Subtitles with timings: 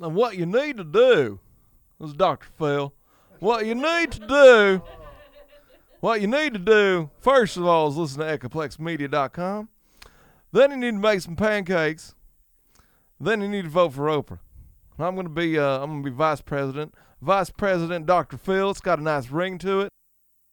[0.00, 1.40] And what you need to do,
[2.00, 2.46] this is Dr.
[2.58, 2.94] Phil,
[3.40, 4.82] what you need to do,
[6.00, 9.68] what you need to do, first of all, is listen to echoplexmedia.com.
[10.52, 12.14] Then you need to make some pancakes.
[13.20, 14.38] Then you need to vote for Oprah.
[14.98, 16.94] I'm gonna be uh, I'm gonna be vice president.
[17.20, 18.36] Vice President Dr.
[18.36, 18.70] Phil.
[18.70, 19.88] It's got a nice ring to it.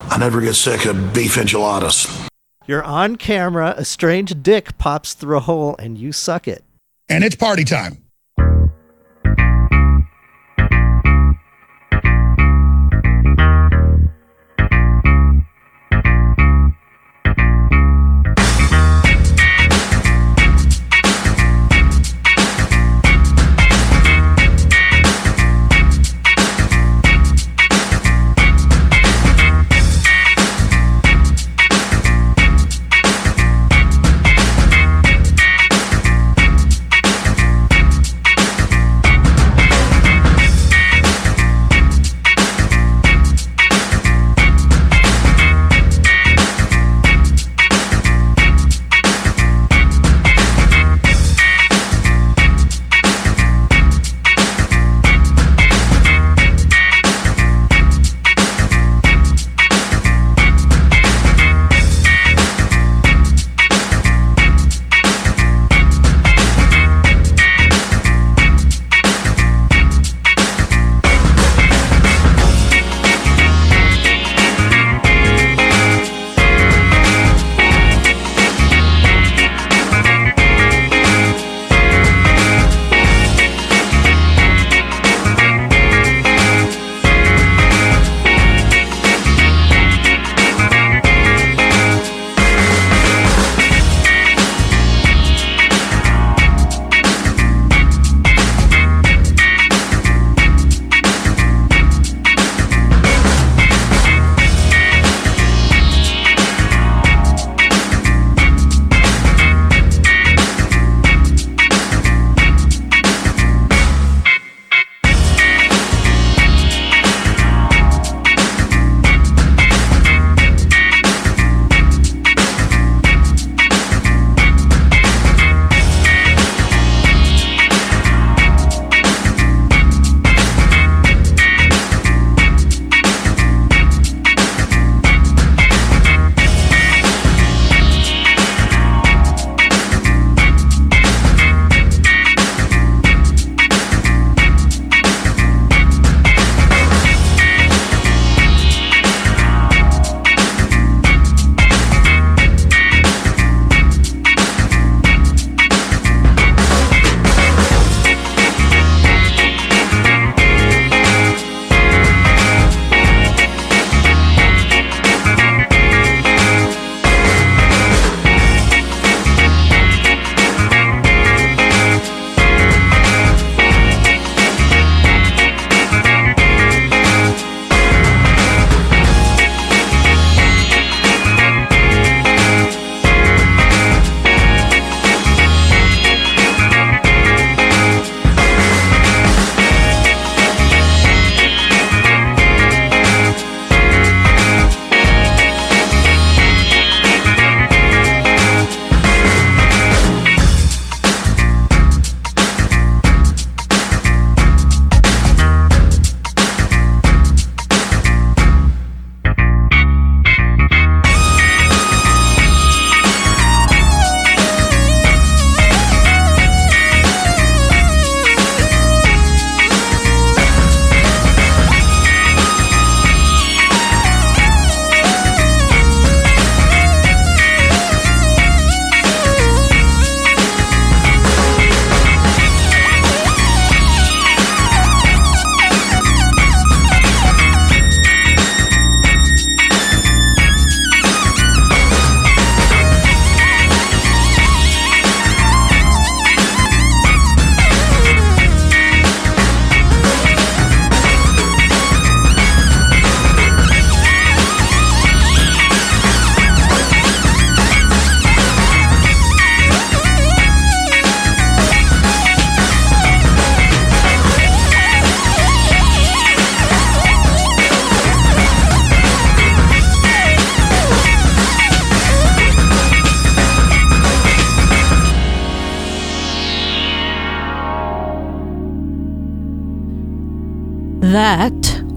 [0.02, 2.08] I never get sick of beef enchiladas.
[2.68, 6.64] You're on camera, a strange dick pops through a hole, and you suck it.
[7.08, 8.05] And it's party time.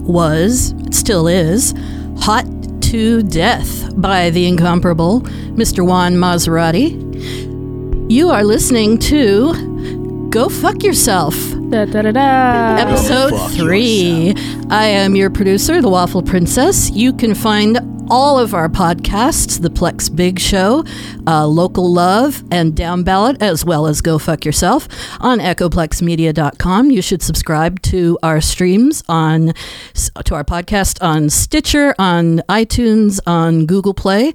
[0.09, 1.73] Was, still is,
[2.19, 2.45] Hot
[2.81, 5.21] to Death by the incomparable
[5.55, 5.85] Mr.
[5.85, 6.97] Juan Maserati.
[8.11, 11.35] You are listening to Go Fuck Yourself,
[11.69, 12.75] Da, da, da, da.
[12.77, 14.33] episode three.
[14.71, 16.91] I am your producer, the Waffle Princess.
[16.91, 17.79] You can find
[18.11, 20.83] all of our podcasts, The Plex Big Show,
[21.25, 24.87] uh, Local Love, and Down Ballot, as well as Go Fuck Yourself,
[25.19, 26.91] on echoplexmedia.com.
[26.91, 29.53] You should subscribe to our streams on,
[30.25, 34.33] to our podcast on Stitcher, on iTunes, on Google Play.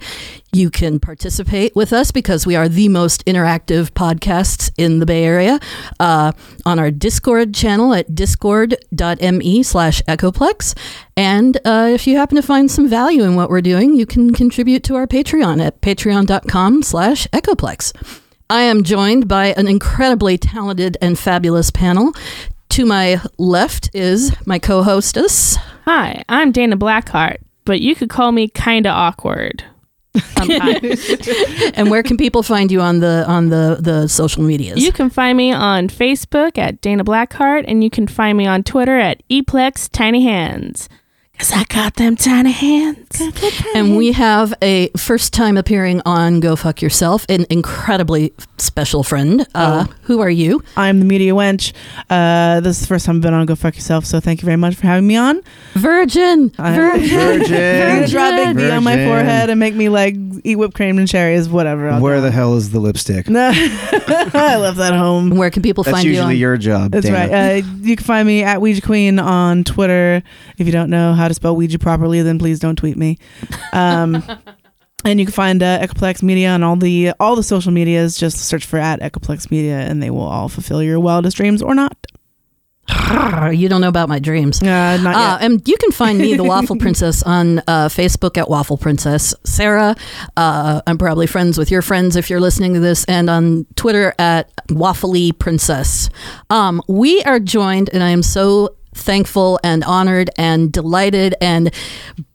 [0.54, 5.24] You can participate with us because we are the most interactive podcasts in the Bay
[5.24, 5.58] Area
[5.98, 6.30] uh,
[6.64, 10.78] on our Discord channel at discord.me slash echoplex.
[11.16, 14.32] And uh, if you happen to find some value in what we're doing, you can
[14.32, 17.92] contribute to our Patreon at patreon.com slash echoplex.
[18.48, 22.12] I am joined by an incredibly talented and fabulous panel.
[22.68, 25.56] To my left is my co-hostess.
[25.84, 29.64] Hi, I'm Dana Blackheart, but you could call me kinda awkward.
[30.14, 31.11] Um, Sometimes.
[31.75, 34.82] And where can people find you on the on the the social medias?
[34.82, 38.62] you can find me on Facebook at Dana Blackheart, and you can find me on
[38.62, 40.88] Twitter at Eplex Tiny Hands.
[41.38, 43.20] Cause I got them tiny hands.
[43.75, 49.44] And we have a first time appearing on Go Fuck Yourself, an incredibly special friend.
[49.54, 50.62] Uh, Who are you?
[50.76, 51.72] I'm the media wench.
[52.08, 54.46] Uh, this is the first time I've been on Go Fuck Yourself, so thank you
[54.46, 55.42] very much for having me on.
[55.75, 56.52] Virgin.
[56.56, 57.50] I- Virgin.
[57.50, 60.14] You're gonna draw a big V on my forehead and make me like
[60.44, 61.90] eat whipped cream and cherries, whatever.
[61.90, 63.26] I'll Where do the hell is the lipstick?
[63.28, 65.30] I left that home.
[65.30, 66.40] Where can people That's find you That's usually on?
[66.40, 66.92] your job.
[66.92, 67.19] That's Dana.
[67.19, 67.62] right.
[67.62, 70.22] Uh, you can find me at Ouija Queen on Twitter.
[70.58, 73.19] If you don't know how to spell Ouija properly, then please don't tweet me.
[73.73, 74.23] Um,
[75.05, 78.17] and you can find uh, Echoplex Media on all the all the social medias.
[78.17, 81.75] Just search for at Echoplex Media, and they will all fulfill your wildest dreams or
[81.75, 81.97] not.
[83.53, 84.62] you don't know about my dreams.
[84.62, 85.43] Uh, not Uh, yet.
[85.50, 89.35] and you can find me, the Waffle Princess, on uh, Facebook at Waffle Princess.
[89.44, 89.97] Sarah,
[90.37, 94.15] uh, I'm probably friends with your friends if you're listening to this, and on Twitter
[94.19, 96.11] at Waffly Princess.
[96.50, 101.73] Um, we are joined, and I am so thankful and honored and delighted and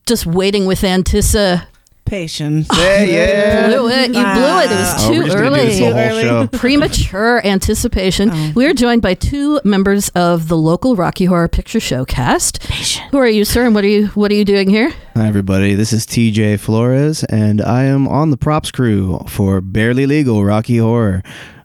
[0.06, 1.66] just waiting with anticipation.
[2.06, 2.68] Patience.
[2.76, 3.68] Yeah, yeah.
[3.68, 4.08] Blew it.
[4.08, 4.72] You blew it.
[4.72, 5.60] It was Oh, too we're do early.
[5.66, 6.22] this the Early.
[6.24, 6.48] show.
[6.54, 8.32] premature anticipation.
[8.34, 8.52] Oh.
[8.56, 12.64] We are joined by two members of the local Rocky Horror Picture Show cast.
[13.12, 13.66] Who are you, sir?
[13.68, 14.92] And what are you what are you doing here?
[15.16, 15.76] Hi, everybody.
[15.76, 20.78] This is TJ Flores, and I am on the props crew for Barely Legal Rocky
[20.78, 21.22] Horror.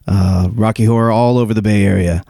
[0.07, 2.23] Uh, Rocky Horror all over the Bay Area.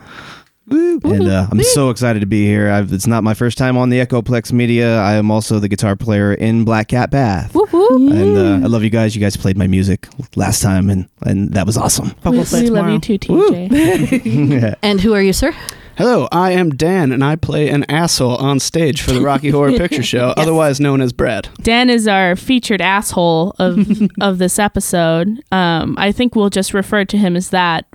[0.68, 1.00] Woo.
[1.04, 2.70] And uh, I'm so excited to be here.
[2.72, 5.00] I've, it's not my first time on the Echoplex Media.
[5.00, 7.54] I am also the guitar player in Black Cat Bath.
[7.56, 9.16] And uh, I love you guys.
[9.16, 12.10] You guys played my music last time, and, and that was awesome.
[12.10, 12.94] Fuck, We, we'll play we love tomorrow.
[12.94, 14.76] you too, TJ.
[14.82, 15.54] And who are you, sir?
[15.98, 19.72] Hello, I am Dan, and I play an asshole on stage for the Rocky Horror
[19.78, 21.48] Picture Show, otherwise known as Brad.
[21.62, 23.88] Dan is our featured asshole of
[24.20, 25.42] of this episode.
[25.54, 27.86] Um, I think we'll just refer to him as that,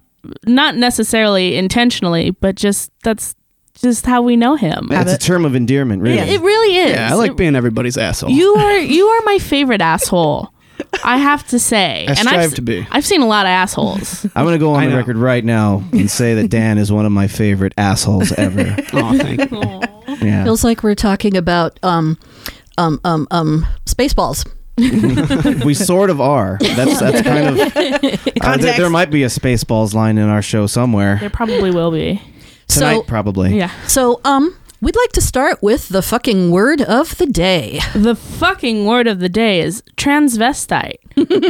[0.46, 3.34] not necessarily intentionally, but just that's
[3.80, 4.88] just how we know him.
[4.90, 6.18] It's a term of endearment, really.
[6.18, 6.90] It really is.
[6.92, 8.30] Yeah, I like It- being everybody's asshole.
[8.30, 10.52] You are you are my favorite asshole.
[11.04, 12.86] I have to say, I and strive I've, to be.
[12.90, 14.24] I've seen a lot of assholes.
[14.34, 14.96] I'm going to go on I the know.
[14.96, 18.74] record right now and say that Dan is one of my favorite assholes ever.
[18.94, 19.80] oh, thank you.
[20.26, 20.42] Yeah.
[20.44, 22.18] Feels like we're talking about um
[22.78, 24.46] um um um spaceballs.
[25.64, 26.58] we sort of are.
[26.60, 27.76] That's that's kind of.
[28.40, 31.90] Uh, there, there might be a Spaceballs line in our show somewhere there probably will
[31.90, 32.20] be.
[32.68, 33.56] tonight, so probably.
[33.56, 33.70] Yeah.
[33.86, 37.80] so um we'd like to start with the fucking word of the day.
[37.94, 40.96] The fucking word of the day is transvestite.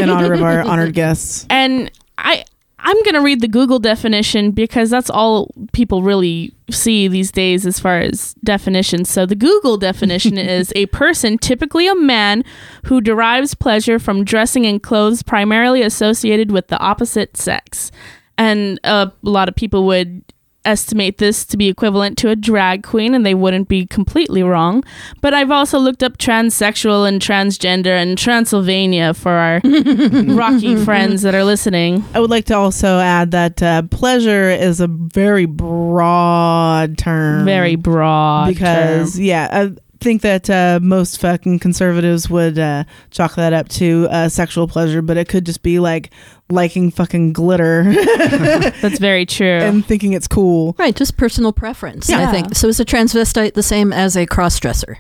[0.01, 1.47] in honor of our honored guests.
[1.49, 2.45] And I
[2.83, 7.67] I'm going to read the Google definition because that's all people really see these days
[7.67, 9.11] as far as definitions.
[9.11, 12.45] So the Google definition is a person, typically a man,
[12.85, 17.91] who derives pleasure from dressing in clothes primarily associated with the opposite sex.
[18.39, 20.25] And uh, a lot of people would
[20.65, 24.85] estimate this to be equivalent to a drag queen and they wouldn't be completely wrong
[25.21, 29.61] but i've also looked up transsexual and transgender and transylvania for our
[30.35, 34.81] rocky friends that are listening I would like to also add that uh, pleasure is
[34.81, 37.45] a very broad term.
[37.45, 39.23] very broad because term.
[39.23, 44.29] yeah, I think that uh, most fucking conservatives would uh, chalk that up to uh,
[44.29, 46.11] sexual pleasure, but it could just be like
[46.51, 47.85] liking fucking glitter
[48.81, 50.75] that's very true and thinking it's cool.
[50.79, 52.11] Right, just personal preference.
[52.11, 52.55] I think.
[52.55, 54.99] So is a transvestite the same as a cross-dresser?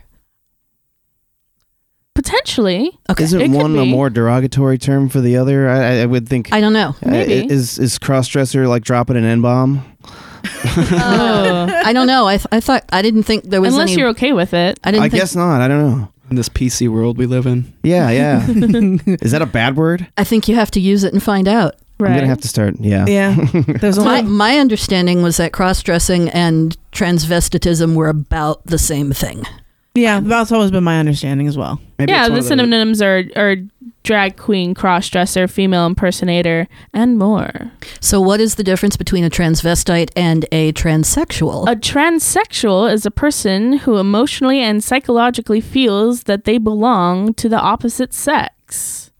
[2.15, 3.25] potentially Okay.
[3.25, 5.69] It Isn't could one a more derogatory term for the other?
[5.71, 6.53] I, I- I would think.
[6.53, 6.89] I don't know.
[7.05, 7.51] uh, maybe.
[7.51, 9.85] is is crossdresser like dropping an n bomb?
[10.65, 12.27] Uh, I don't know.
[12.27, 14.01] I, th- I thought I didn't think there was Unless any.
[14.01, 14.79] you're okay with it.
[14.85, 15.21] I didn't I think.
[15.21, 15.61] guess not.
[15.61, 16.09] I don't know.
[16.31, 17.73] In this PC world we live in.
[17.83, 18.47] Yeah, yeah.
[19.21, 20.07] Is that a bad word?
[20.17, 21.75] I think you have to use it and find out.
[21.99, 22.11] Right.
[22.13, 22.77] I'm gonna have to start.
[22.79, 23.05] Yeah.
[23.07, 23.35] Yeah.
[23.81, 29.13] There's My, only my understanding was that cross dressing and transvestitism were about the same
[29.13, 29.45] thing.
[29.95, 30.21] yeah.
[30.21, 31.81] That's always been my understanding as well.
[31.99, 33.57] Maybe yeah, it's one the of synonyms are, are
[34.03, 37.73] drag queen, cross dresser, female impersonator, and more.
[38.01, 41.71] So, what is the difference between a transvestite and a transsexual?
[41.71, 47.61] A transsexual is a person who emotionally and psychologically feels that they belong to the
[47.61, 49.11] opposite sex,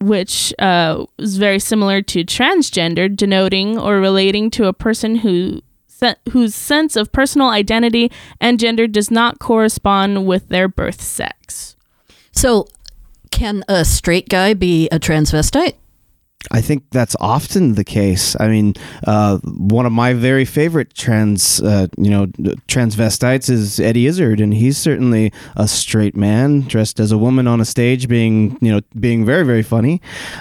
[0.00, 6.16] which uh, is very similar to transgender, denoting or relating to a person who se-
[6.30, 11.76] whose sense of personal identity and gender does not correspond with their birth sex.
[12.32, 12.66] so,
[13.30, 15.74] can a straight guy be a transvestite?
[16.50, 18.34] I think that's often the case.
[18.40, 18.72] I mean,
[19.06, 22.26] uh, one of my very favorite trans, uh, you know,
[22.66, 27.60] transvestites is Eddie Izzard, and he's certainly a straight man dressed as a woman on
[27.60, 30.00] a stage, being, you know, being very, very funny,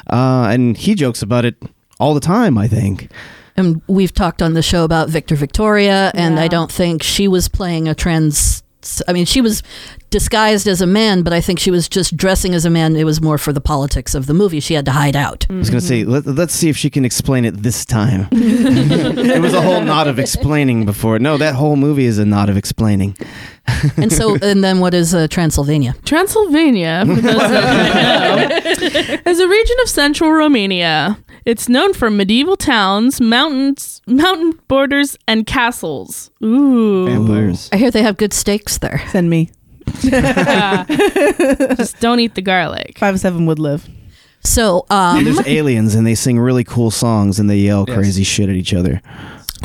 [0.09, 1.55] uh, and he jokes about it
[1.99, 2.57] all the time.
[2.57, 3.11] I think.
[3.57, 6.43] And we've talked on the show about Victor Victoria, and Yeah.
[6.43, 8.63] I don't think she was playing a trans.
[9.05, 9.61] I mean, she was
[10.09, 12.95] disguised as a man, but I think she was just dressing as a man.
[12.95, 14.59] It was more for the politics of the movie.
[14.59, 15.45] She had to hide out.
[15.49, 18.27] I was gonna say, let, let's see if she can explain it this time.
[18.31, 21.19] it was a whole knot of explaining before.
[21.19, 23.15] No, that whole movie is a knot of explaining.
[23.97, 25.93] And so, and then what is uh, Transylvania?
[26.03, 31.19] Transylvania, for those that don't know, is a region of central Romania.
[31.45, 36.31] It's known for medieval towns, mountains, mountain borders, and castles.
[36.43, 37.05] Ooh.
[37.05, 37.69] Vampires.
[37.71, 39.03] I hear they have good steaks there.
[39.11, 39.51] Send me.
[41.77, 42.97] Just don't eat the garlic.
[42.99, 43.87] Five seven would live.
[44.41, 47.97] So, um, there's aliens, and they sing really cool songs, and they yell Yes.
[47.97, 49.01] crazy shit at each other.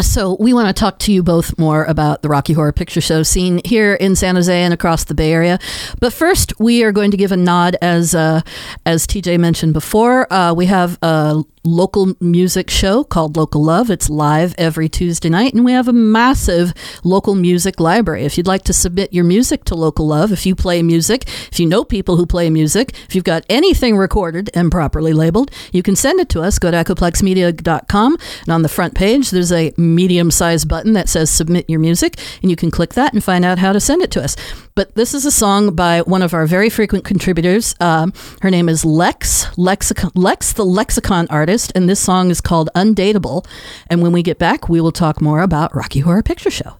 [0.00, 3.22] So we want to talk to you both more about the Rocky Horror Picture Show
[3.22, 5.60] scene here in San Jose and across the Bay Area.
[6.00, 8.40] But first, we are going to give a nod, as uh,
[8.84, 10.26] as TJ mentioned before.
[10.32, 13.90] Uh, we have a local music show called Local Love.
[13.90, 18.24] It's live every Tuesday night, and we have a massive local music library.
[18.24, 21.58] If you'd like to submit your music to Local Love, if you play music, if
[21.58, 25.82] you know people who play music, if you've got anything recorded and properly labeled, you
[25.82, 26.58] can send it to us.
[26.58, 31.30] Go to echoplexmedia.com, and on the front page, there's a medium sized button that says
[31.30, 34.10] Submit Your Music, and you can click that and find out how to send it
[34.12, 34.36] to us.
[34.76, 37.76] But this is a song by one of our very frequent contributors.
[37.78, 38.12] Um,
[38.42, 43.46] her name is Lex, Lexicon, Lex the Lexicon artist, and this song is called Undateable.
[43.86, 46.76] And when we get back, we will talk more about Rocky Horror Picture Show.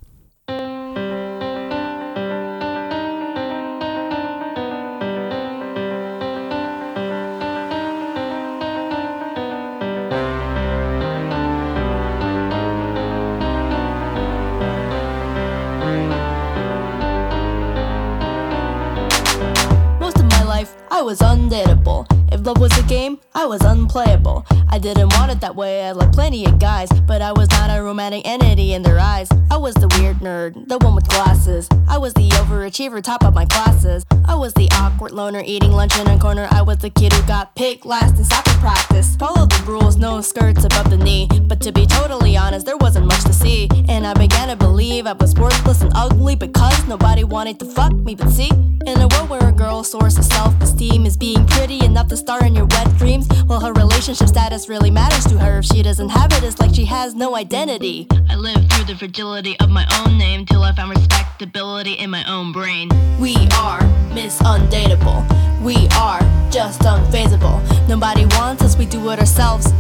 [23.45, 24.47] I was unplayable.
[24.71, 27.69] I didn't want it that way, I like plenty of guys, but I was not
[27.69, 29.29] a romantic entity in their eyes.
[29.51, 31.69] I was the weird nerd, the one with glasses.
[31.87, 34.07] I was the overachiever, top of my classes.
[34.25, 36.49] I was the awkward loner eating lunch in a corner.
[36.51, 39.15] I was the kid who got picked last in soccer practice.
[39.17, 41.29] Follow the rules, no skirts above the knee.
[41.43, 43.69] But to be totally honest, there wasn't much to see.
[43.91, 47.93] And I began to believe I was worthless and ugly because nobody wanted to fuck
[47.93, 48.15] me.
[48.15, 48.49] But see,
[48.87, 52.17] in a world where a girl's source of self esteem is being pretty enough to
[52.17, 55.59] star in your wet dreams, well, her relationship status really matters to her.
[55.59, 58.07] If she doesn't have it, it's like she has no identity.
[58.29, 62.25] I lived through the fragility of my own name till I found respectability in my
[62.25, 62.89] own brain.
[63.21, 63.83] We are
[64.15, 65.23] Miss Undateable.
[65.63, 67.61] We are just unfazable.
[67.89, 69.73] Nobody wants us, we do it ourselves.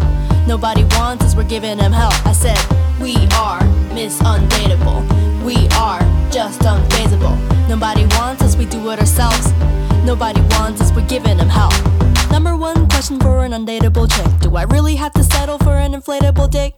[0.46, 2.12] Nobody wants us, we're giving them hell.
[2.24, 2.58] I said,
[3.00, 3.62] We are
[3.94, 5.02] Miss Undateable.
[5.44, 7.36] We are just unfazable.
[7.68, 9.52] Nobody wants us, we do it ourselves.
[10.04, 11.70] Nobody wants us, we're giving them hell.
[12.34, 15.92] Number one question for an undateable chick Do I really have to settle for an
[15.92, 16.74] inflatable dick?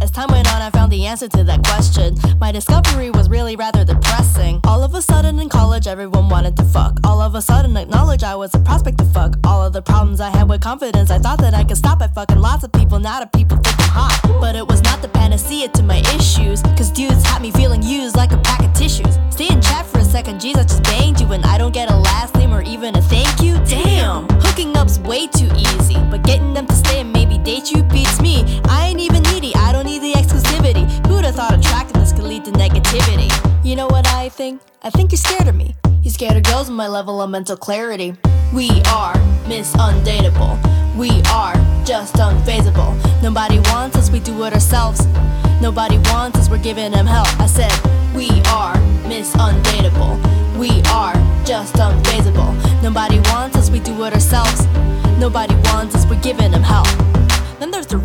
[0.00, 2.16] As time went on, I found the answer to that question.
[2.38, 4.60] My discovery was really rather depressing.
[4.64, 6.98] All of a sudden in college, everyone wanted to fuck.
[7.04, 9.34] All of a sudden, acknowledge I was a prospect to fuck.
[9.44, 12.14] All of the problems I had with confidence, I thought that I could stop at
[12.14, 13.00] fucking lots of people.
[13.00, 14.38] Now that people think I'm hot.
[14.40, 16.62] But it was not the panacea to my issues.
[16.76, 19.18] Cause dudes had me feeling used like a pack of tissues.
[19.30, 21.32] Stay in chat for a second, jeez, I just banged you.
[21.32, 23.54] And I don't get a last name or even a thank you.
[23.66, 25.96] Damn, hooking up's way too easy.
[26.10, 28.44] But getting them to stay maybe date you beats me.
[28.68, 30.84] I ain't even needy, I don't need the exclusivity.
[31.06, 33.30] Who'd have thought attractiveness could lead to negativity?
[33.64, 34.60] You know what I think?
[34.82, 35.74] I think you're scared of me.
[36.02, 38.14] You're scared of girls with my level of mental clarity.
[38.52, 39.14] We are
[39.48, 40.60] Miss Undateable.
[40.94, 41.54] We are
[41.86, 42.92] just unfazable.
[43.22, 45.06] Nobody wants us, we do it ourselves.
[45.62, 47.28] Nobody wants us, we're giving them help.
[47.40, 47.72] I said,
[48.14, 48.78] We are
[49.08, 50.20] Miss Undateable.
[50.58, 51.14] We are
[51.46, 52.52] just unfazable.
[52.82, 54.66] Nobody wants us, we do it ourselves.
[55.18, 57.07] Nobody wants us, we're giving them help.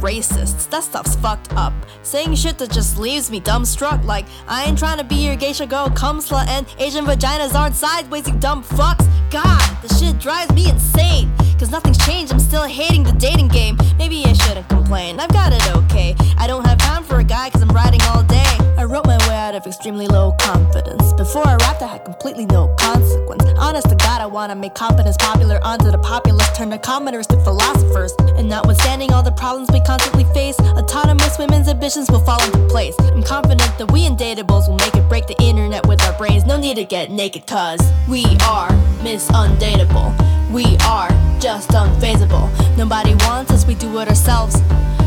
[0.04, 0.70] Racists.
[0.70, 1.74] That stuff's fucked up.
[2.04, 4.04] Saying shit that just leaves me dumbstruck.
[4.04, 7.76] Like, I ain't trying to be your geisha girl, cum slut, and Asian vaginas aren't
[7.76, 9.08] sideways, you dumb fucks.
[9.32, 11.32] God, this shit drives me insane.
[11.58, 13.78] Cause nothing's changed, I'm still hating the dating game.
[13.98, 16.14] Maybe I shouldn't complain, I've got it okay.
[16.38, 18.58] I don't have time for a guy cause I'm riding all day.
[18.78, 21.14] I wrote my way out of extremely low confidence.
[21.14, 23.46] Before I rapped, I had completely no consequence.
[23.58, 27.40] Honest to God, I wanna make competence popular onto the populace, turn the commoners to
[27.46, 28.14] philosophers.
[28.36, 32.96] And notwithstanding all the problems we constantly face, autonomous women's ambitions will fall into place.
[33.00, 36.46] I'm confident that we indatables will make it break the internet with our brains.
[36.46, 38.72] No need to get naked, cause we are
[39.04, 40.10] Miss Undateable.
[40.52, 41.10] We are
[41.40, 42.50] just unfazable.
[42.76, 44.56] Nobody wants us, we do it ourselves.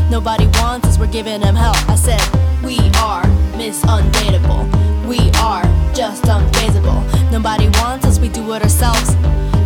[0.09, 1.77] Nobody wants us, we're giving them help.
[1.89, 2.23] I said,
[2.63, 3.27] we are
[3.57, 4.63] Miss Undateable.
[5.05, 5.63] We are
[5.93, 7.03] just unfazable.
[7.29, 9.15] Nobody wants us, we do it ourselves.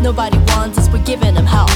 [0.01, 1.69] Nobody wants us, we're giving them help.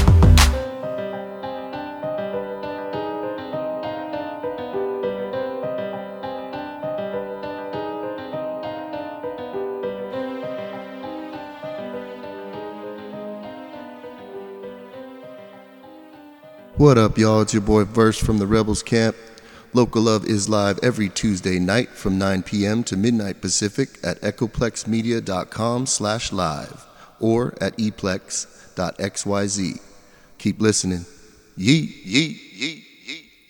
[16.78, 17.40] What up, y'all?
[17.40, 19.16] It's your boy Verse from the Rebels Camp.
[19.72, 22.84] Local Love is live every Tuesday night from 9 p.m.
[22.84, 26.84] to midnight Pacific at echoplexmedia.com slash live
[27.18, 29.80] or at eplex.xyz.
[30.36, 31.06] Keep listening.
[31.56, 32.85] Yee, yee, yee.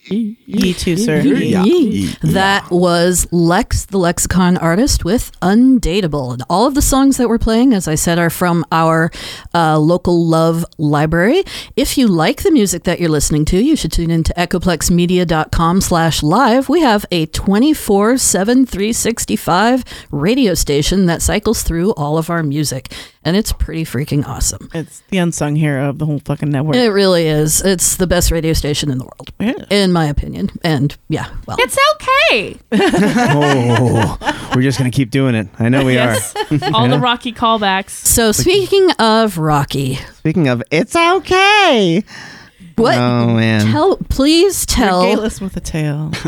[0.09, 1.21] Ye too, sir.
[1.21, 2.07] Yee.
[2.23, 6.33] That was Lex, the lexicon artist, with Undateable.
[6.33, 9.11] And all of the songs that we're playing, as I said, are from our
[9.55, 11.43] uh, local love library.
[11.75, 16.23] If you like the music that you're listening to, you should tune into echoplexmedia.com slash
[16.23, 16.69] live.
[16.69, 22.93] We have a 24 7 365 radio station that cycles through all of our music.
[23.27, 24.71] And it's pretty freaking awesome.
[24.73, 26.77] It's the unsung hero of the whole fucking network.
[26.77, 27.61] It really is.
[27.61, 29.65] It's the best radio station in the world, Yeah.
[29.69, 30.49] in my opinion.
[30.63, 32.57] And yeah, well, It's okay.
[32.73, 35.49] oh, we're just gonna keep doing it.
[35.59, 36.35] I know we Yes.
[36.73, 37.91] All the Rocky callbacks.
[37.91, 39.97] So speaking of Rocky.
[40.19, 42.05] Speaking of, it's okay.
[42.77, 42.97] what?
[42.97, 45.03] Oh man, Tell, please tell.
[45.03, 46.13] Galus with a tail.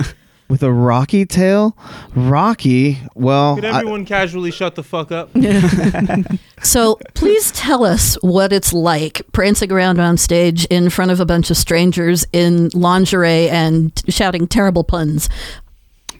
[0.49, 1.77] with a Rocky tail,
[2.15, 2.99] Rocky.
[3.15, 5.31] Well, Could I- everyone casually shut the fuck up?
[6.61, 11.25] So please tell us what it's like prancing around on stage in front of a
[11.25, 15.29] bunch of strangers in lingerie and shouting terrible puns.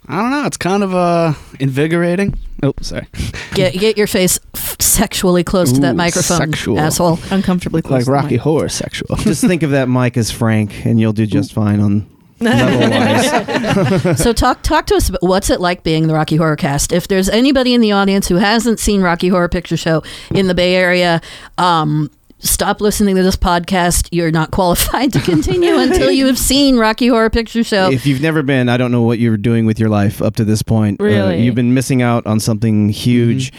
[0.07, 0.47] I don't know.
[0.47, 2.35] It's kind of uh, invigorating.
[2.63, 3.09] Oh, sorry.
[3.55, 6.79] Get get your face f- sexually close to that Ooh, microphone, sexual.
[6.79, 7.19] asshole.
[7.33, 7.93] Uncomfortably close.
[7.93, 8.41] Like to the Rocky mic.
[8.43, 9.17] Horror sexual.
[9.17, 12.18] just think of that mic as Frank, and you'll do just fine on level wise.
[14.17, 16.93] so talk talk to us about what's it like being the Rocky Horror Cast.
[16.93, 20.55] If there's anybody in the audience who hasn't seen Rocky Horror Picture Show in the
[20.55, 21.21] Bay Area,
[21.59, 24.09] um, stop listening to this podcast.
[24.13, 27.91] You're not qualified to continue until you have seen Rocky Horror Picture Show.
[27.91, 30.45] If you've never been, I don't know what you're doing with your life up to
[30.45, 31.01] this point.
[31.01, 31.43] Uh, Really?
[31.43, 33.53] you've been missing out on something huge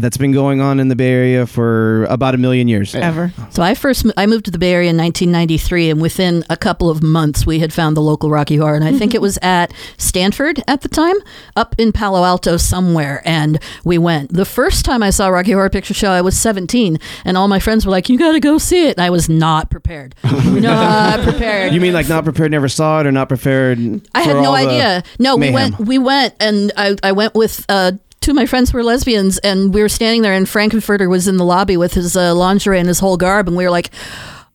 [0.00, 2.94] that's been going on in the Bay Area for about a million years.
[2.94, 3.32] Ever.
[3.50, 6.90] So I first I moved to the Bay Area in 1993, and within a couple
[6.90, 9.72] of months, we had found the local Rocky Horror, and I think it was at
[9.96, 11.16] Stanford at the time,
[11.56, 14.32] up in Palo Alto somewhere, and we went.
[14.32, 17.60] The first time I saw Rocky Horror Picture Show, I was 17, and all my
[17.60, 21.20] friends were like, "You got to go see it," and I was not prepared, not
[21.24, 21.72] prepared.
[21.72, 23.78] You mean like not prepared, never saw it, or not prepared?
[24.14, 25.02] I had no idea.
[25.18, 25.54] No, we mayhem?
[25.54, 25.78] went.
[25.80, 29.72] We went, and I, I went with uh, two of my friends were lesbians, and
[29.72, 32.88] we were standing there, and Frank-N-Furter was in the lobby with his uh, lingerie and
[32.88, 33.90] his whole garb, and we were like,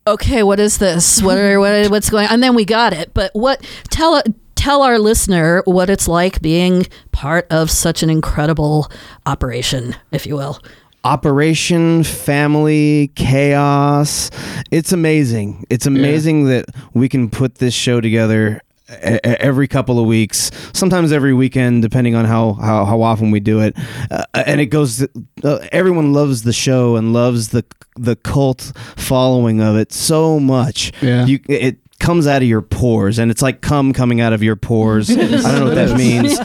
[0.07, 1.21] "Okay, what is this?
[1.21, 2.33] What are what, what's going?" on?
[2.33, 3.13] And then we got it.
[3.13, 3.65] But what?
[3.89, 4.21] Tell
[4.55, 8.89] tell our listener what it's like being part of such an incredible
[9.25, 10.59] operation, if you will.
[11.05, 14.31] Operation Family Chaos.
[14.71, 15.65] It's amazing.
[15.69, 21.33] It's amazing that we can put this show together every couple of weeks, sometimes every
[21.33, 23.75] weekend, depending on how how, how often we do it.
[24.11, 25.05] Uh, and it goes.
[25.43, 27.63] Uh, everyone loves the show and loves the
[27.95, 30.91] the cult following of it so much.
[31.01, 31.25] Yeah.
[31.25, 34.57] You it comes out of your pores, and it's like cum coming out of your
[34.57, 35.09] pores.
[35.09, 36.37] I don't know what that means.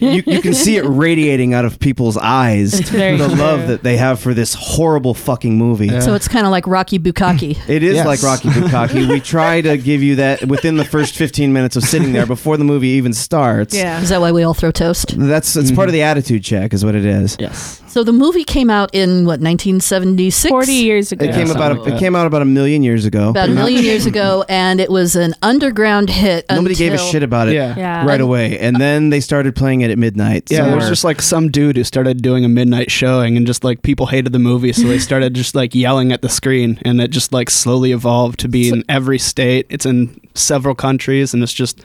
[0.00, 2.72] You, you can see it radiating out of people's eyes.
[2.80, 3.16] the true.
[3.18, 6.00] love that they have for this horrible fucking movie.
[6.00, 7.58] So it's kind of like Rocky Bukaki.
[7.68, 8.06] It is Yes.
[8.06, 9.06] like Rocky Bukaki.
[9.06, 12.56] we try to give you that within the first 15 minutes of sitting there before
[12.56, 13.74] the movie even starts.
[13.74, 14.00] Yeah.
[14.00, 15.14] Is that why we all throw toast?
[15.18, 16.08] That's it's part of the mm-hmm.
[16.08, 17.36] attitude check, is what it is.
[17.38, 17.82] Yes.
[17.86, 21.26] So the movie came out in what 1976, 40 years ago.
[21.26, 21.98] It came something about like it that.
[22.00, 23.28] came out about a million years ago.
[23.28, 26.46] about a million years ago, and it was an underground hit.
[26.50, 27.74] Nobody gave a shit about it Yeah.
[27.76, 28.06] Yeah.
[28.06, 30.50] right away, and then they started playing it at midnight.
[30.50, 33.64] Yeah, there was just like some dude who started doing a midnight showing, and just
[33.64, 37.00] like people hated the movie, so they started just like yelling at the screen, and
[37.00, 39.66] it just like slowly evolved to be in every state.
[39.70, 41.80] It's in several countries, and it's just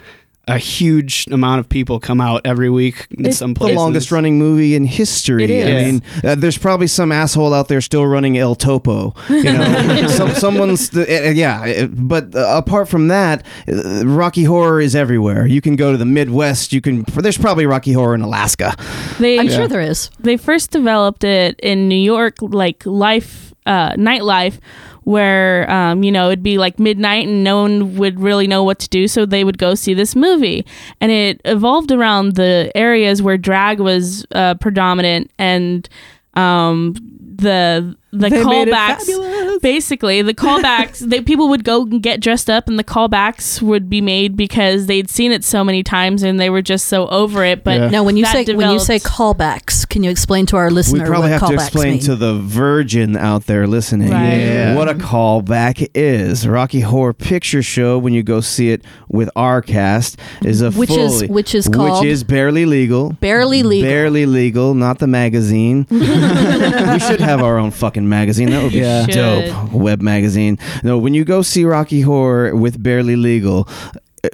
[0.47, 4.39] a huge amount of people come out every week in It's some the longest running
[4.39, 5.43] movie in history.
[5.43, 5.65] It is.
[5.65, 9.13] I mean, uh, there's probably some asshole out there still running El Topo.
[9.29, 11.61] You know, some, someone's uh, uh, yeah.
[11.83, 15.45] uh, But uh, apart from that, uh, Rocky Horror is everywhere.
[15.45, 16.71] You can go to the Midwest.
[16.71, 17.03] You can.
[17.13, 18.75] There's probably Rocky Horror in Alaska.
[19.19, 20.09] They, I'm sure there is.
[20.19, 24.59] they first developed it in New York, like life, uh, nightlife,
[25.07, 28.77] where um, you know it'd be like midnight and no one would really know what
[28.79, 30.65] to do, so they would go see this movie,
[30.99, 35.87] and it evolved around the areas where drag was uh, predominant and
[36.33, 36.93] um,
[37.37, 38.97] the the They made it callbacks.
[38.99, 39.59] fabulous.
[39.61, 40.99] Basically, the callbacks.
[40.99, 44.85] they people would go and get dressed up, and the callbacks would be made because
[44.87, 47.63] they'd seen it so many times and they were just so over it.
[47.63, 47.89] But Yeah.
[47.89, 51.03] Now, when you that say when you say callbacks, can you explain to our listener
[51.03, 51.99] we probably what have to explain mean?
[52.01, 54.37] to the virgin out there listening Right.
[54.37, 54.75] Yeah.
[54.75, 56.47] what a callback is.
[56.47, 60.91] Rocky Horror Picture Show, when you go see it with our cast, is a Which
[60.91, 62.01] is- which is called?
[62.03, 63.13] which is barely legal.
[63.19, 63.87] Barely legal.
[63.89, 65.85] Barely legal, not the magazine.
[65.89, 68.49] we should have our own fucking magazine.
[68.49, 69.05] That would be Yeah.
[69.05, 69.71] dope.
[69.73, 70.57] Web magazine.
[70.83, 73.67] No, when you go see Rocky Horror with Barely Legal,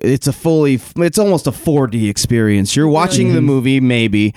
[0.02, 2.76] it's a fully it's almost a 4D experience.
[2.76, 4.34] You're watching the movie maybe,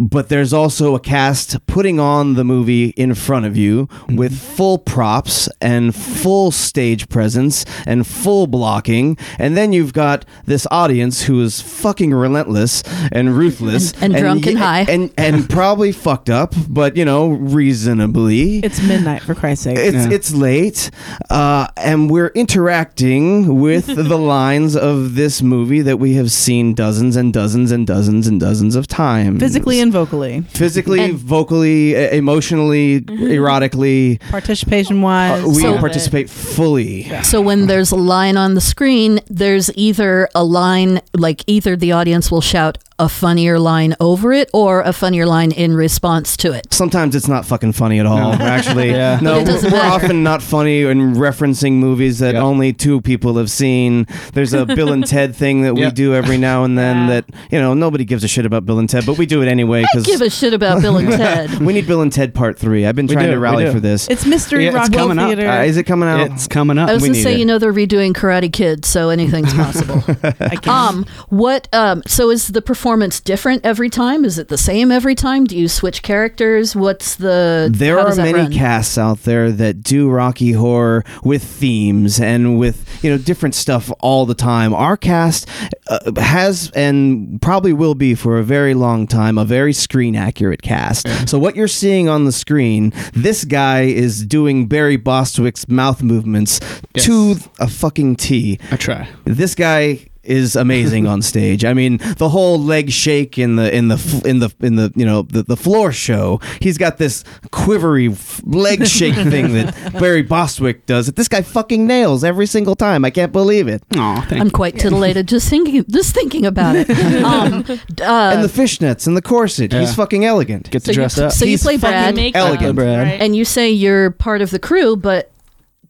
[0.00, 4.78] but there's also a cast putting on the movie in front of you with full
[4.78, 9.16] props and full stage presence and full blocking.
[9.38, 12.82] And then you've got this audience who is fucking relentless
[13.12, 14.92] and ruthless And- and drunk and y- high.
[14.92, 18.58] and and probably fucked up, but you know, reasonably.
[18.58, 19.78] It's midnight for Christ's sake.
[19.78, 20.10] It's Yeah.
[20.10, 20.90] it's late,
[21.30, 27.16] uh, and we're interacting with the lines of this movie that we have seen dozens
[27.16, 29.40] and dozens and dozens and dozens of times.
[29.40, 30.42] Physically and vocally.
[30.50, 34.20] physically, And- vocally, e- emotionally, erotically.
[34.30, 35.42] Participation wise.
[35.44, 37.10] uh, we So- participate fully.
[37.22, 41.92] So when there's a line on the screen, there's either a line like either the
[41.92, 46.52] audience will shout a funnier line over it or a funnier line in response to
[46.52, 46.72] it.
[46.72, 48.36] Sometimes it's not fucking funny at all.
[48.38, 48.44] No.
[48.44, 49.18] Actually, Yeah.
[49.22, 49.76] no, we're, we're matter.
[50.04, 52.42] often not funny in referencing movies that Yeah.
[52.42, 54.06] only two people have seen.
[54.34, 55.90] There's a Bill and Ted thing that we Yeah.
[55.90, 56.96] do every now and then.
[56.96, 57.06] Yeah.
[57.10, 59.48] That you know nobody gives a shit about Bill and Ted, but we do it
[59.48, 61.58] anyway I because give a shit about Bill and Ted.
[61.60, 62.84] we need Bill and Ted Part Three.
[62.86, 64.08] I've been We trying do, to rally for this.
[64.08, 65.26] It's Mystery Yeah, it's Rockwell coming out.
[65.28, 65.48] Theater.
[65.48, 66.30] Uh, is it coming out?
[66.32, 66.88] It's coming up.
[66.90, 67.38] I was We gonna say, it.
[67.38, 70.02] you know, they're redoing Karate Kid, so anything's possible.
[70.40, 70.68] I can't.
[70.68, 71.66] um, what?
[71.72, 74.24] Um, so is the performance different every time?
[74.24, 75.44] Is it the same every time?
[75.44, 76.74] Do you switch characters?
[76.74, 77.68] What's the?
[77.72, 78.52] There how are that many run?
[78.52, 83.90] casts out there that do Rocky Horror with themes and with you know different stuff
[84.00, 84.74] all the time.
[84.74, 85.48] Our cast
[85.88, 90.62] uh, has and probably will be for a very long time a very screen accurate
[90.62, 91.06] cast.
[91.28, 96.60] So what you're seeing on the screen, this guy is doing Barry Bostwick's mouth movements
[96.94, 97.04] Yes.
[97.04, 98.58] to a fucking T.
[98.70, 99.08] I try.
[99.24, 101.64] This guy is amazing on stage.
[101.64, 105.04] I mean, the whole leg shake in the in the in the in the you
[105.06, 106.40] know the, the floor show.
[106.60, 108.08] He's got this quivery
[108.44, 111.06] leg shake thing that Barry Bostwick does.
[111.06, 113.04] That this guy fucking nails every single time.
[113.04, 113.82] I can't believe it.
[113.94, 114.50] Oh, thank I'm you.
[114.52, 116.88] quite titillated just thinking just thinking about it.
[117.20, 119.72] Um, uh, and the fishnets and the corset.
[119.72, 120.70] He's fucking elegant.
[120.70, 121.32] Get so to you, dress up.
[121.32, 122.74] so you He's play fucking Brad, Make elegant.
[122.76, 123.20] Brad.
[123.20, 125.30] And you say you're part of the crew, but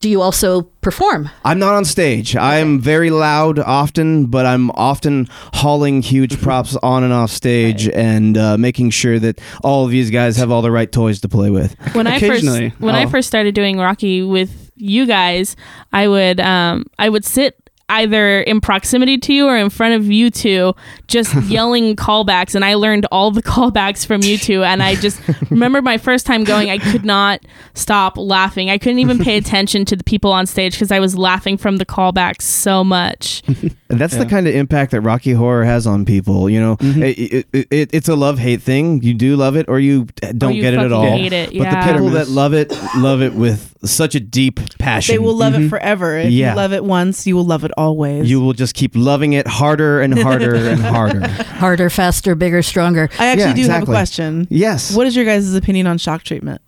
[0.01, 1.29] do you also perform?
[1.45, 2.35] I'm not on stage.
[2.35, 8.37] I'm very loud often, but I'm often hauling huge props on and off stage and
[8.39, 11.51] uh, making sure that all of these guys have all the right toys to play
[11.51, 11.77] with.
[11.95, 12.71] when I first Occasionally.
[12.79, 13.09] when I Oh.
[13.11, 15.55] first started doing Rocky with you guys,
[15.93, 20.07] I would um I would sit either in proximity to you or in front of
[20.07, 20.75] you two
[21.09, 25.21] just yelling callbacks and I learned all the callbacks from you two and I just
[25.51, 27.41] remember my first time going I could not
[27.75, 28.71] stop laughing.
[28.71, 31.77] I couldn't even pay attention to the people on stage because I was laughing from
[31.79, 33.43] the callbacks so much.
[33.47, 36.49] And that's the kind of impact that Rocky Horror has on people.
[36.49, 37.03] You know, Mm-hmm.
[37.03, 37.19] it,
[37.53, 39.03] it, it, it's a love hate thing.
[39.03, 40.07] You do love it, or you
[40.39, 41.03] don't you get it at all.
[41.11, 41.87] hate it, But yeah.
[41.87, 45.15] the people that love it love it with such a deep passion.
[45.15, 46.17] They will love it forever.
[46.19, 46.51] If Yeah.
[46.51, 48.31] you love it once, you will love it always.
[48.31, 51.27] you will just keep loving it harder and harder and harder.
[51.29, 53.09] Harder, faster, bigger, stronger.
[53.19, 54.47] I actually Yeah, do have a question.
[54.51, 54.95] Yes.
[54.95, 56.61] What is your guys' opinion on shock treatment?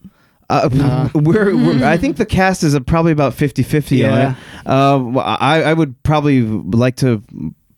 [0.51, 4.11] Uh, we're, we're, I think the cast is a, probably about 50 50 Yeah.
[4.13, 4.37] on it.
[4.67, 7.23] Uh, well, I, I would probably like to.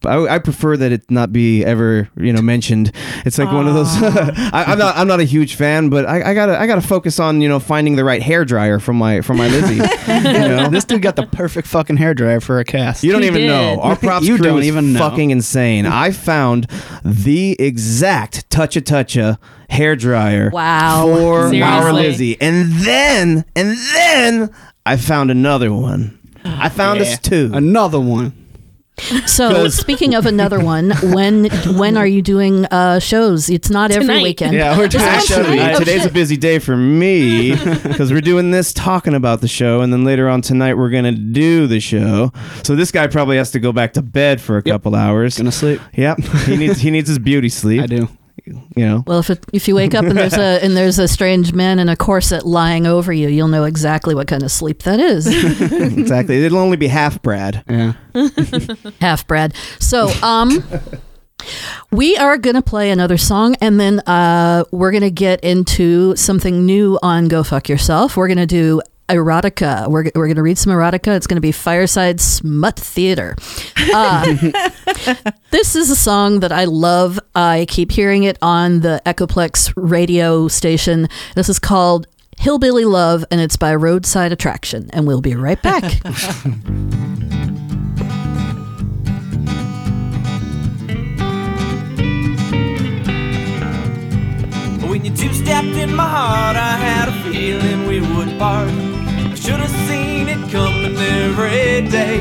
[0.07, 2.93] I, I prefer that it not be ever, you know, mentioned.
[3.25, 3.89] It's like one of those.
[4.03, 4.97] I, I'm not.
[4.97, 6.59] I'm not a huge fan, but I, I gotta.
[6.59, 9.49] I gotta focus on, you know, finding the right hair dryer for my for my
[9.49, 9.75] Lizzie.
[9.77, 9.83] you
[10.23, 13.03] know, this dude got the perfect fucking hair dryer for a cast.
[13.05, 13.49] You don't He even did.
[13.49, 13.81] know.
[13.81, 14.99] Our props You crew don't is even know.
[14.99, 15.87] fucking insane.
[15.87, 16.67] I found
[17.05, 19.39] the exact toucha toucha
[19.71, 21.07] hair dryer Wow.
[21.07, 21.93] for our Seriously.
[21.93, 22.41] Lizzie.
[22.41, 24.51] And then and then
[24.87, 26.19] I found another one.
[26.45, 27.51] I found us two.
[27.55, 28.33] Another one.
[29.27, 33.51] So 'Cause- speaking of another one, when when are you doing uh, shows?
[33.51, 34.55] It's not every weekend.
[34.55, 35.77] yeah, we're doing a show tonight.
[35.79, 37.51] Today's a busy day for me
[37.83, 41.13] because we're doing this talking about the show, and then later on tonight we're gonna
[41.13, 42.33] do the show.
[42.63, 45.39] So this guy probably has to go back to bed for a couple hours.
[45.39, 45.81] Gonna sleep.
[45.95, 47.83] Yep, he needs he needs his beauty sleep.
[47.83, 48.09] I do.
[48.47, 51.09] You know, Well, if it, if you wake up and there's a and there's a
[51.09, 54.83] strange man in a corset lying over you, you'll know exactly what kind of sleep
[54.83, 55.27] that is.
[55.99, 56.45] exactly.
[56.45, 57.65] It'll only be half Brad.
[57.69, 57.95] Yeah.
[59.01, 59.55] Half Brad.
[59.81, 60.63] So, um,
[61.91, 66.99] we are gonna play another song, and then uh, we're gonna get into something new
[67.03, 68.17] on Go Fuck Yourself.
[68.17, 69.89] We're gonna do erotica.
[69.89, 71.17] We're, we're gonna read some erotica.
[71.17, 73.37] It's gonna be Fireside Smut Theater.
[73.93, 74.35] Uh,
[75.51, 77.19] this is a song that I love.
[77.35, 81.09] I keep hearing it on the Echoplex radio station.
[81.35, 82.07] This is called
[82.39, 84.91] Hillbilly Love, and it's by Roadside Attraction.
[84.93, 86.01] And we'll be right back.
[95.15, 98.69] When you two-stepped in my heart, I had a feeling we would part.
[98.69, 102.19] I should have seen it coming every day.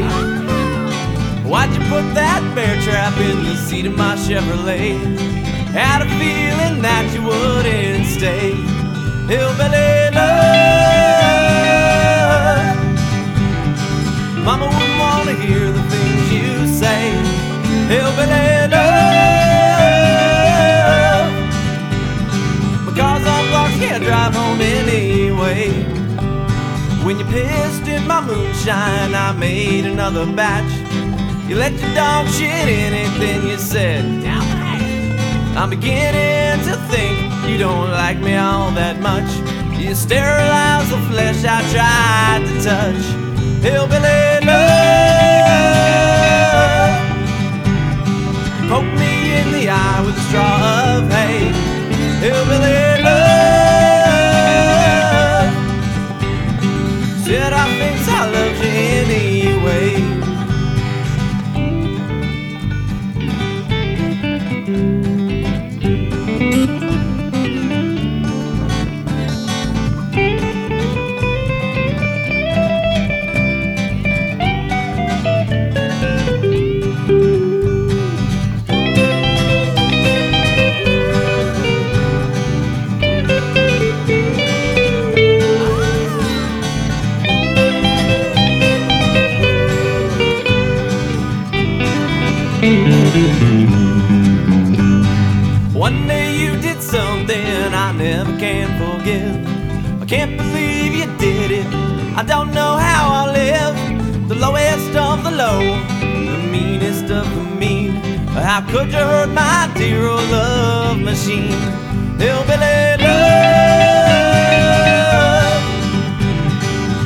[1.44, 5.00] Why'd you put that bear trap in the seat of my Chevrolet?
[5.72, 8.54] Had a feeling that you wouldn't stay.
[9.26, 10.38] Hillbilly love.
[14.46, 17.12] Mama wouldn't want to hear the things you say.
[17.90, 19.43] Hillbilly love.
[23.94, 25.70] On drive home anyway.
[27.06, 30.72] When you pissed in my moonshine, I made another batch.
[31.48, 34.06] You let your dog shit in it, then you said.
[35.56, 39.30] I'm beginning to think you don't like me all that much.
[39.80, 43.06] You sterilize the flesh I tried to touch.
[43.62, 44.74] Hillbilly love.
[48.70, 51.52] Poke me in the eye with a straw of hay.
[52.22, 52.93] Hillbilly
[57.26, 59.33] Said I think I loved you anyway.
[95.84, 99.36] One day you did something I never can forgive.
[100.02, 101.68] I can't believe you did it.
[102.16, 103.76] I don't know how I live.
[104.30, 105.60] The lowest of the low,
[106.00, 107.92] the meanest of the mean.
[108.32, 111.60] How could you hurt my dear old love machine?
[112.18, 113.44] Hillbilly love.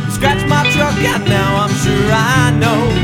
[0.05, 2.96] You scratch my truck and now I'm sure I know.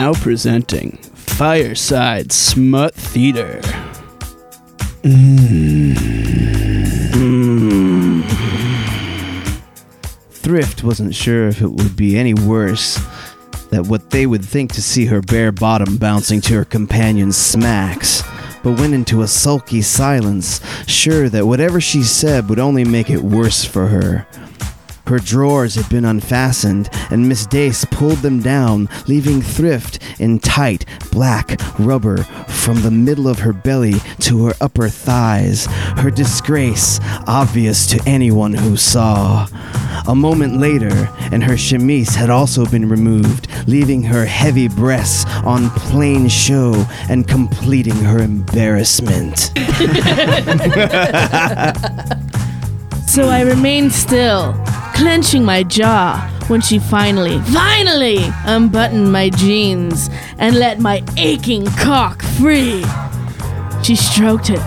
[0.00, 3.60] Now presenting Fireside Smut Theater.
[5.02, 5.92] Hmm.
[10.30, 13.04] Thrift wasn't sure if it would be any worse
[13.70, 18.22] that what they would think to see her bare bottom bouncing to her companion's smacks,
[18.62, 23.20] but went into a sulky silence, sure that whatever she said would only make it
[23.20, 24.28] worse for her.
[25.08, 30.84] Her drawers had been unfastened, and Miss Dace pulled them down, leaving Thrift in tight
[31.10, 35.64] black rubber from the middle of her belly to her upper thighs,
[35.96, 39.48] her disgrace obvious to anyone who saw.
[40.06, 45.70] A moment later, and her chemise had also been removed, leaving her heavy breasts on
[45.70, 49.52] plain show and completing her embarrassment.
[53.08, 54.52] So I remained still,
[54.98, 62.20] clenching my jaw when she finally, finally unbuttoned my jeans and let my aching cock
[62.20, 62.84] free.
[63.84, 64.60] She stroked it,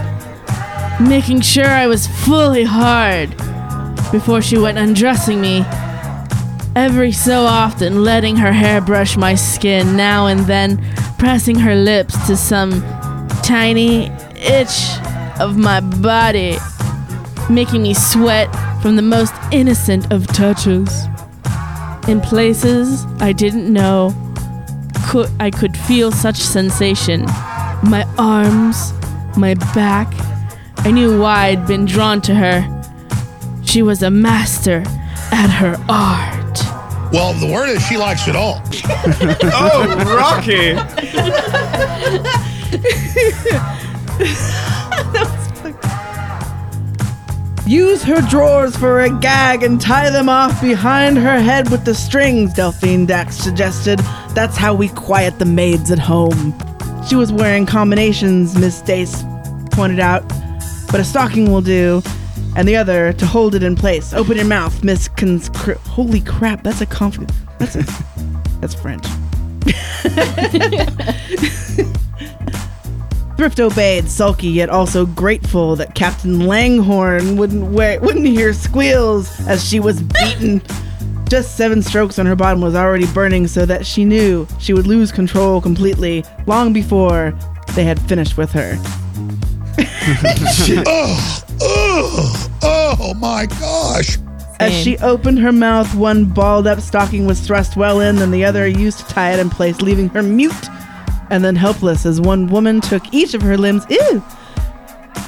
[1.02, 3.36] making sure I was fully hard
[4.14, 5.66] before she went undressing me.
[6.78, 10.82] Every so often, letting her hair brush my skin, now and then
[11.18, 12.72] pressing her lips to some
[13.44, 14.06] tiny
[14.38, 14.98] itch
[15.42, 16.58] of my body
[17.50, 18.48] making me sweat
[18.82, 21.06] from the most innocent of touches.
[22.08, 24.14] In places I didn't know
[25.08, 27.26] could I could feel such sensation.
[27.84, 28.94] My arms,
[29.38, 30.12] my back.
[30.80, 32.84] I knew why I'd been drawn to her.
[33.64, 34.84] She was a master
[35.32, 36.60] at her art.
[37.14, 38.62] Well, the word is she likes it all.
[39.54, 39.86] oh,
[40.18, 40.76] Rocky.
[47.72, 51.96] Use her drawers for a gag and tie them off behind her head with the
[51.96, 53.98] strings, Delphine Dax suggested.
[54.36, 56.54] That's how we quiet the maids at home.
[57.08, 59.24] She was wearing combinations, Miss Dace
[59.72, 60.28] pointed out,
[60.92, 62.04] but a stocking will do,
[62.58, 64.12] and the other to hold it in place.
[64.12, 65.50] Open your mouth, Miss Cons.
[65.88, 67.32] Holy crap, that's a confident.
[67.58, 67.86] That's a,
[68.60, 69.06] that's French.
[73.42, 79.68] Thrift obeyed, sulky yet also grateful that Captain Langhorn wouldn't wa- wouldn't hear squeals as
[79.68, 80.62] she was beaten.
[81.28, 84.86] Just seven strokes on her bottom was already burning, so that she knew she would
[84.86, 87.34] lose control completely long before
[87.74, 88.76] they had finished with her.
[90.86, 94.20] oh, oh, oh my gosh.
[94.60, 98.46] As she opened her mouth, one balled up stocking was thrust well in, and the
[98.46, 100.54] other used to tie it in place, leaving her mute
[101.32, 104.24] and then helpless as one woman took each of her limbs, ew,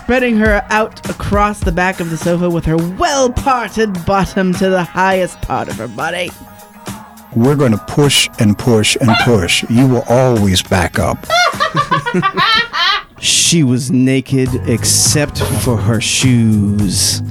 [0.04, 4.70] spreading her out across the back of the sofa with her well parted bottom to
[4.70, 6.30] the highest part of her body.
[7.36, 9.64] We're going to push and push and push.
[9.70, 11.26] You will always back up.
[13.24, 17.22] She was naked except for her shoes.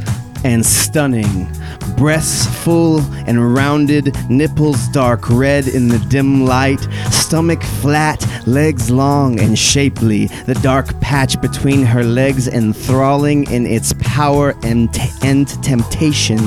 [0.44, 1.48] And stunning.
[1.96, 9.38] Breasts full and rounded, nipples dark red in the dim light, stomach flat, legs long
[9.38, 15.46] and shapely, the dark patch between her legs enthralling in its power and, t- and
[15.62, 16.40] temptation.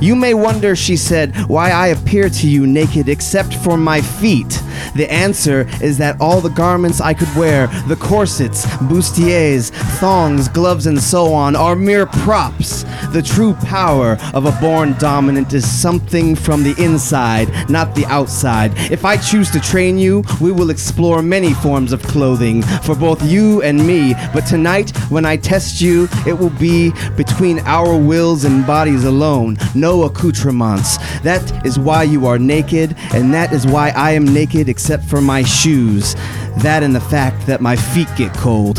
[0.00, 4.62] You may wonder, she said, why I appear to you naked except for my feet.
[4.94, 9.70] The answer is that all the garments I could wear, the corsets, bustiers,
[10.00, 12.84] thongs, gloves, and so on, are mere props.
[13.12, 18.72] The true power of a born dominant is something from the inside, not the outside.
[18.90, 23.22] If I choose to train you, we will explore many forms of clothing for both
[23.22, 24.14] you and me.
[24.32, 29.58] But tonight, when I test you, it will be between our wills and bodies alone,
[29.74, 30.98] no accoutrements.
[31.20, 35.20] That is why you are naked, and that is why I am naked except for
[35.20, 36.14] my shoes.
[36.58, 38.78] That and the fact that my feet get cold.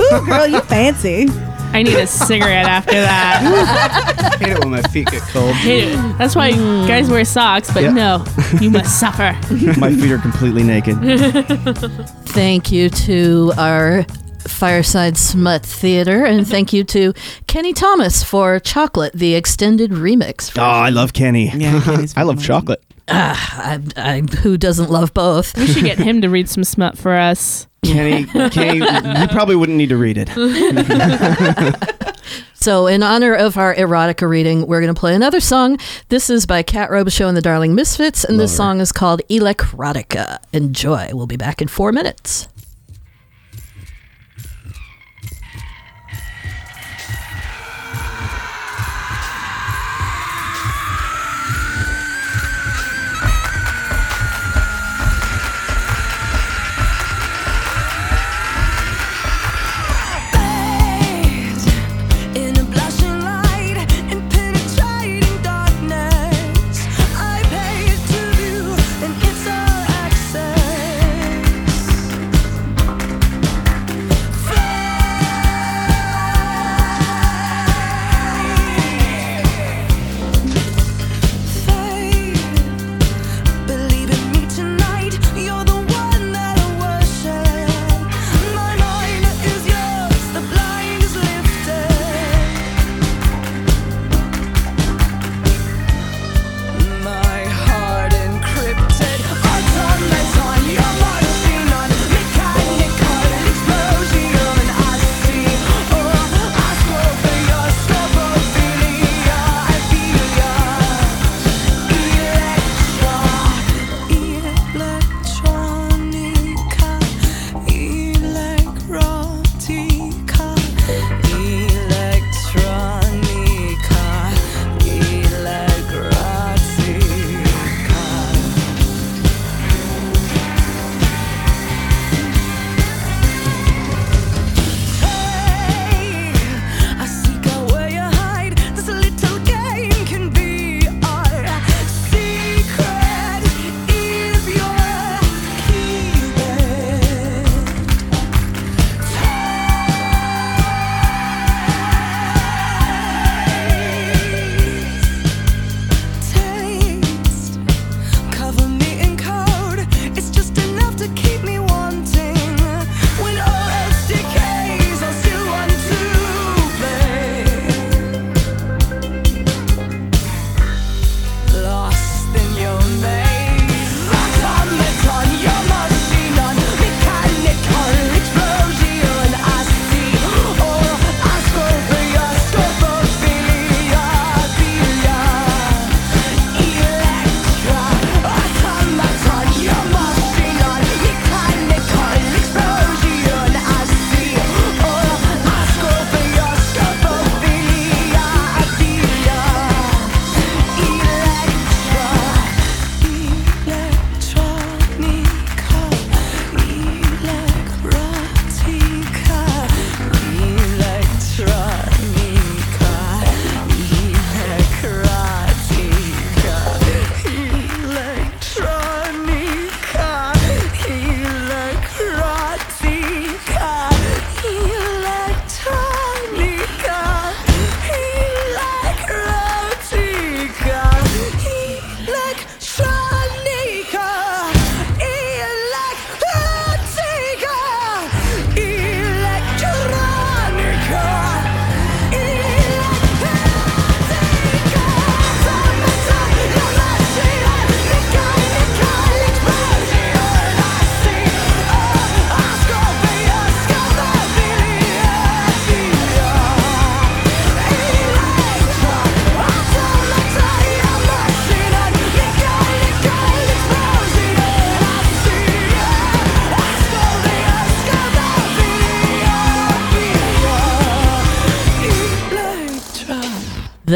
[0.00, 1.28] Ooh, girl, you fancy.
[1.76, 4.32] I need a cigarette after that.
[4.40, 5.54] I hate it when my feet get cold.
[5.56, 6.18] Hate it.
[6.18, 6.88] That's why mm.
[6.88, 7.92] guys wear socks, but Yep.
[7.92, 8.24] no,
[8.62, 9.38] you must suffer.
[9.78, 10.96] my feet are completely naked.
[12.28, 14.06] Thank you to our
[14.48, 17.12] Fireside Smut Theater, and thank you to
[17.46, 20.56] Kenny Thomas for Chocolate, the extended remix.
[20.56, 21.50] Oh, I love Kenny.
[21.50, 22.82] Yeah, I love chocolate.
[23.08, 25.56] Ah, I, I, who doesn't love both?
[25.56, 27.66] We should get him to read some smut for us.
[27.84, 30.28] Kenny, Kenny, you probably wouldn't need to read it.
[32.58, 35.78] So, in honor of our erotica reading, we're going to play another song.
[36.08, 40.38] This is by Kat Robichaud and the Darling Misfits, and this song is called Electrotica.
[40.52, 41.10] Enjoy.
[41.12, 42.48] We'll be back in four minutes.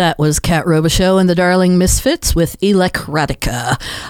[0.01, 3.79] That was Kat Robichaud and the Darling Misfits with Electrotica.